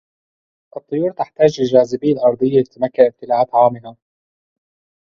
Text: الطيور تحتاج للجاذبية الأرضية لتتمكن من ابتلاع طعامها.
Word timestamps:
الطيور 0.77 1.11
تحتاج 1.11 1.61
للجاذبية 1.61 2.13
الأرضية 2.13 2.59
لتتمكن 2.59 3.03
من 3.03 3.07
ابتلاع 3.09 3.43
طعامها. 3.43 3.97